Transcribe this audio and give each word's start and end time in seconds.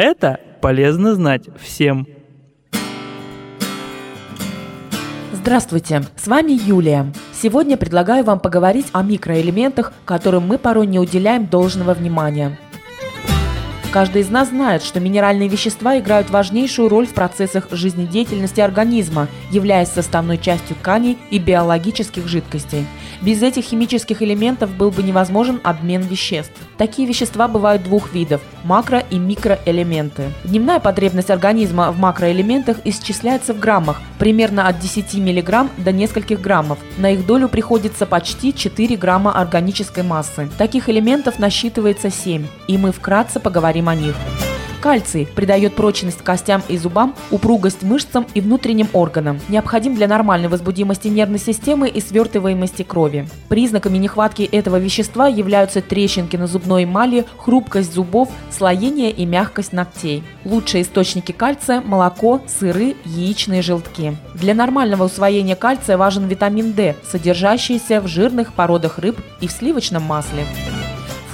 Это 0.00 0.38
полезно 0.60 1.16
знать 1.16 1.42
всем. 1.60 2.06
Здравствуйте, 5.32 6.04
с 6.14 6.28
вами 6.28 6.52
Юлия. 6.52 7.12
Сегодня 7.32 7.76
предлагаю 7.76 8.22
вам 8.22 8.38
поговорить 8.38 8.86
о 8.92 9.02
микроэлементах, 9.02 9.92
которым 10.04 10.46
мы 10.46 10.56
порой 10.56 10.86
не 10.86 11.00
уделяем 11.00 11.48
должного 11.48 11.94
внимания. 11.94 12.56
Каждый 13.98 14.22
из 14.22 14.30
нас 14.30 14.50
знает, 14.50 14.84
что 14.84 15.00
минеральные 15.00 15.48
вещества 15.48 15.98
играют 15.98 16.30
важнейшую 16.30 16.88
роль 16.88 17.08
в 17.08 17.14
процессах 17.14 17.66
жизнедеятельности 17.72 18.60
организма, 18.60 19.26
являясь 19.50 19.88
составной 19.88 20.38
частью 20.38 20.76
тканей 20.76 21.18
и 21.32 21.40
биологических 21.40 22.28
жидкостей. 22.28 22.86
Без 23.22 23.42
этих 23.42 23.64
химических 23.64 24.22
элементов 24.22 24.70
был 24.70 24.92
бы 24.92 25.02
невозможен 25.02 25.60
обмен 25.64 26.02
веществ. 26.02 26.52
Такие 26.76 27.08
вещества 27.08 27.48
бывают 27.48 27.82
двух 27.82 28.12
видов– 28.12 28.40
макро- 28.64 29.04
и 29.10 29.18
микроэлементы. 29.18 30.30
Дневная 30.44 30.78
потребность 30.78 31.30
организма 31.30 31.90
в 31.90 31.98
макроэлементах 31.98 32.76
исчисляется 32.84 33.52
в 33.52 33.58
граммах, 33.58 34.00
примерно 34.20 34.68
от 34.68 34.78
10 34.78 35.14
мг 35.14 35.70
до 35.76 35.90
нескольких 35.90 36.40
граммов. 36.40 36.78
На 36.98 37.10
их 37.10 37.26
долю 37.26 37.48
приходится 37.48 38.06
почти 38.06 38.54
4 38.54 38.94
грамма 38.94 39.32
органической 39.32 40.04
массы. 40.04 40.48
Таких 40.56 40.88
элементов 40.88 41.40
насчитывается 41.40 42.10
7, 42.10 42.46
и 42.68 42.78
мы 42.78 42.92
вкратце 42.92 43.40
поговорим 43.40 43.87
о 43.88 43.94
них. 43.94 44.14
Кальций 44.80 45.26
придает 45.34 45.74
прочность 45.74 46.22
костям 46.22 46.62
и 46.68 46.78
зубам, 46.78 47.14
упругость 47.30 47.82
мышцам 47.82 48.26
и 48.34 48.40
внутренним 48.40 48.88
органам. 48.92 49.40
Необходим 49.48 49.94
для 49.94 50.06
нормальной 50.06 50.48
возбудимости 50.48 51.08
нервной 51.08 51.40
системы 51.40 51.88
и 51.88 52.00
свертываемости 52.00 52.84
крови. 52.84 53.28
Признаками 53.48 53.98
нехватки 53.98 54.42
этого 54.42 54.76
вещества 54.76 55.26
являются 55.26 55.82
трещинки 55.82 56.36
на 56.36 56.46
зубной 56.46 56.84
эмали, 56.84 57.24
хрупкость 57.38 57.92
зубов, 57.92 58.28
слоение 58.50 59.10
и 59.10 59.26
мягкость 59.26 59.72
ногтей. 59.72 60.22
Лучшие 60.44 60.82
источники 60.82 61.32
кальция– 61.32 61.80
молоко, 61.84 62.40
сыры, 62.46 62.94
яичные 63.04 63.62
желтки. 63.62 64.16
Для 64.34 64.54
нормального 64.54 65.04
усвоения 65.04 65.56
кальция 65.56 65.96
важен 65.96 66.28
витамин 66.28 66.72
D, 66.72 66.94
содержащийся 67.10 68.00
в 68.00 68.06
жирных 68.06 68.52
породах 68.52 68.98
рыб 68.98 69.18
и 69.40 69.48
в 69.48 69.52
сливочном 69.52 70.04
масле. 70.04 70.46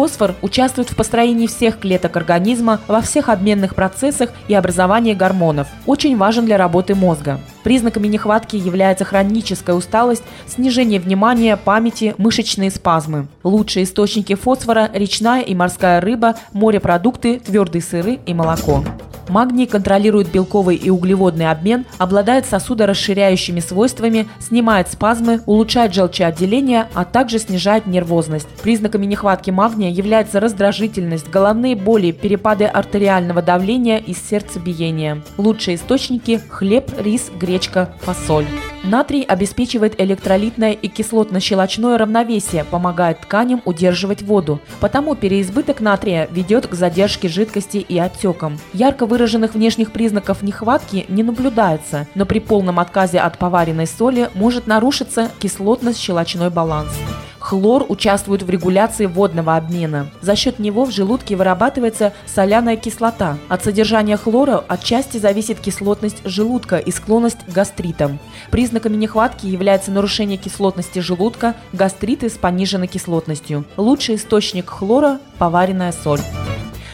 Фосфор 0.00 0.34
участвует 0.40 0.88
в 0.88 0.96
построении 0.96 1.46
всех 1.46 1.78
клеток 1.78 2.16
организма, 2.16 2.80
во 2.88 3.02
всех 3.02 3.28
обменных 3.28 3.74
процессах 3.74 4.30
и 4.48 4.54
образовании 4.54 5.12
гормонов. 5.12 5.68
Очень 5.84 6.16
важен 6.16 6.46
для 6.46 6.56
работы 6.56 6.94
мозга. 6.94 7.38
Признаками 7.64 8.08
нехватки 8.08 8.56
является 8.56 9.04
хроническая 9.04 9.76
усталость, 9.76 10.22
снижение 10.46 11.00
внимания, 11.00 11.58
памяти, 11.58 12.14
мышечные 12.16 12.70
спазмы. 12.70 13.28
Лучшие 13.44 13.84
источники 13.84 14.34
фосфора– 14.36 14.88
речная 14.94 15.42
и 15.42 15.54
морская 15.54 16.00
рыба, 16.00 16.36
морепродукты, 16.54 17.38
твердые 17.38 17.82
сыры 17.82 18.20
и 18.24 18.32
молоко. 18.32 18.82
Магний 19.30 19.66
контролирует 19.66 20.28
белковый 20.28 20.74
и 20.74 20.90
углеводный 20.90 21.48
обмен, 21.50 21.86
обладает 21.98 22.46
сосудорасширяющими 22.46 23.60
свойствами, 23.60 24.28
снимает 24.40 24.88
спазмы, 24.88 25.40
улучшает 25.46 25.94
желчеотделение, 25.94 26.88
а 26.94 27.04
также 27.04 27.38
снижает 27.38 27.86
нервозность. 27.86 28.48
Признаками 28.62 29.06
нехватки 29.06 29.50
магния 29.50 29.90
является 29.90 30.40
раздражительность, 30.40 31.30
головные 31.30 31.76
боли, 31.76 32.10
перепады 32.10 32.64
артериального 32.64 33.40
давления 33.40 33.98
и 33.98 34.14
сердцебиения. 34.14 35.22
Лучшие 35.38 35.76
источники– 35.76 36.40
хлеб, 36.48 36.90
рис, 36.98 37.30
гречка, 37.38 37.94
фасоль. 38.00 38.46
Натрий 38.82 39.22
обеспечивает 39.22 40.00
электролитное 40.00 40.72
и 40.72 40.88
кислотно-щелочное 40.88 41.98
равновесие, 41.98 42.64
помогает 42.64 43.20
тканям 43.20 43.60
удерживать 43.64 44.22
воду. 44.22 44.60
Потому 44.80 45.14
переизбыток 45.14 45.80
натрия 45.80 46.28
ведет 46.30 46.66
к 46.66 46.74
задержке 46.74 47.28
жидкости 47.28 47.78
и 47.78 47.98
отекам. 47.98 48.58
Ярко 48.72 49.06
выраженных 49.06 49.54
внешних 49.54 49.92
признаков 49.92 50.42
нехватки 50.42 51.04
не 51.08 51.22
наблюдается, 51.22 52.06
но 52.14 52.24
при 52.24 52.38
полном 52.38 52.80
отказе 52.80 53.18
от 53.18 53.38
поваренной 53.38 53.86
соли 53.86 54.30
может 54.34 54.66
нарушиться 54.66 55.30
кислотно-щелочной 55.40 56.50
баланс. 56.50 56.92
Хлор 57.50 57.84
участвует 57.88 58.44
в 58.44 58.48
регуляции 58.48 59.06
водного 59.06 59.56
обмена. 59.56 60.08
За 60.20 60.36
счет 60.36 60.60
него 60.60 60.84
в 60.84 60.92
желудке 60.92 61.34
вырабатывается 61.34 62.12
соляная 62.24 62.76
кислота. 62.76 63.38
От 63.48 63.64
содержания 63.64 64.16
хлора 64.16 64.64
отчасти 64.68 65.18
зависит 65.18 65.58
кислотность 65.58 66.18
желудка 66.24 66.76
и 66.76 66.92
склонность 66.92 67.44
к 67.44 67.52
гастритам. 67.52 68.20
Признаками 68.52 68.96
нехватки 68.96 69.46
является 69.46 69.90
нарушение 69.90 70.38
кислотности 70.38 71.00
желудка, 71.00 71.56
гастриты 71.72 72.30
с 72.30 72.34
пониженной 72.34 72.86
кислотностью. 72.86 73.64
Лучший 73.76 74.14
источник 74.14 74.70
хлора– 74.70 75.18
поваренная 75.40 75.90
соль. 75.90 76.20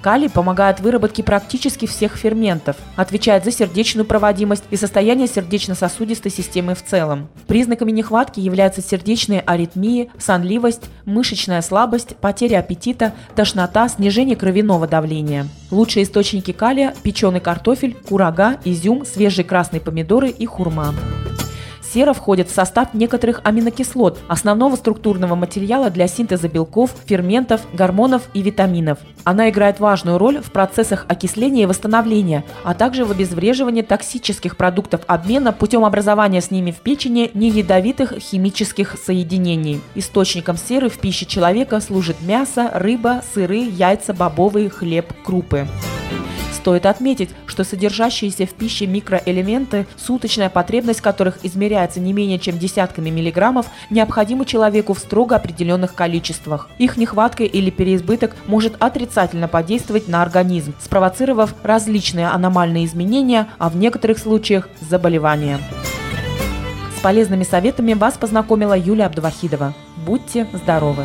Калий 0.00 0.30
помогает 0.30 0.80
выработке 0.80 1.22
практически 1.22 1.86
всех 1.86 2.16
ферментов, 2.16 2.76
отвечает 2.96 3.44
за 3.44 3.50
сердечную 3.50 4.06
проводимость 4.06 4.64
и 4.70 4.76
состояние 4.76 5.26
сердечно-сосудистой 5.26 6.30
системы 6.30 6.74
в 6.74 6.84
целом. 6.84 7.28
Признаками 7.46 7.90
нехватки 7.90 8.40
являются 8.40 8.80
сердечные 8.80 9.40
аритмии, 9.40 10.10
сонливость, 10.18 10.84
мышечная 11.04 11.62
слабость, 11.62 12.16
потеря 12.16 12.58
аппетита, 12.60 13.12
тошнота, 13.34 13.88
снижение 13.88 14.36
кровяного 14.36 14.86
давления. 14.86 15.48
Лучшие 15.70 16.04
источники 16.04 16.52
калия– 16.52 16.94
печеный 17.02 17.40
картофель, 17.40 17.94
курага, 17.94 18.58
изюм, 18.64 19.04
свежие 19.04 19.44
красные 19.44 19.80
помидоры 19.80 20.28
и 20.28 20.46
хурма. 20.46 20.94
Сера 21.92 22.12
входит 22.12 22.50
в 22.50 22.54
состав 22.54 22.92
некоторых 22.92 23.40
аминокислот, 23.44 24.18
основного 24.28 24.76
структурного 24.76 25.34
материала 25.34 25.88
для 25.88 26.06
синтеза 26.06 26.48
белков, 26.48 26.94
ферментов, 27.06 27.62
гормонов 27.72 28.28
и 28.34 28.42
витаминов. 28.42 28.98
Она 29.24 29.48
играет 29.48 29.80
важную 29.80 30.18
роль 30.18 30.40
в 30.40 30.52
процессах 30.52 31.06
окисления 31.08 31.62
и 31.62 31.66
восстановления, 31.66 32.44
а 32.62 32.74
также 32.74 33.06
в 33.06 33.10
обезвреживании 33.10 33.82
токсических 33.82 34.56
продуктов 34.58 35.00
обмена 35.06 35.52
путем 35.52 35.84
образования 35.84 36.42
с 36.42 36.50
ними 36.50 36.72
в 36.72 36.76
печени 36.76 37.30
неядовитых 37.32 38.18
химических 38.18 38.96
соединений. 39.02 39.80
Источником 39.94 40.58
серы 40.58 40.90
в 40.90 40.98
пище 40.98 41.24
человека 41.24 41.80
служит 41.80 42.16
мясо, 42.20 42.70
рыба, 42.74 43.22
сыры, 43.32 43.60
яйца, 43.60 44.12
бобовые, 44.12 44.68
хлеб, 44.68 45.12
крупы. 45.24 45.66
Стоит 46.52 46.86
отметить, 46.86 47.30
что 47.58 47.64
содержащиеся 47.64 48.46
в 48.46 48.50
пище 48.50 48.86
микроэлементы, 48.86 49.88
суточная 49.96 50.48
потребность 50.48 51.00
которых 51.00 51.40
измеряется 51.42 51.98
не 51.98 52.12
менее 52.12 52.38
чем 52.38 52.56
десятками 52.56 53.10
миллиграммов, 53.10 53.66
необходимы 53.90 54.44
человеку 54.44 54.94
в 54.94 55.00
строго 55.00 55.34
определенных 55.34 55.96
количествах. 55.96 56.68
Их 56.78 56.96
нехватка 56.96 57.42
или 57.42 57.70
переизбыток 57.70 58.36
может 58.46 58.80
отрицательно 58.80 59.48
подействовать 59.48 60.06
на 60.06 60.22
организм, 60.22 60.72
спровоцировав 60.80 61.52
различные 61.64 62.28
аномальные 62.28 62.84
изменения, 62.84 63.48
а 63.58 63.70
в 63.70 63.76
некоторых 63.76 64.18
случаях– 64.18 64.68
заболевания. 64.80 65.58
С 66.96 67.00
полезными 67.00 67.42
советами 67.42 67.94
вас 67.94 68.16
познакомила 68.16 68.78
Юлия 68.78 69.06
Абдувахидова. 69.06 69.74
Будьте 70.06 70.46
здоровы! 70.52 71.02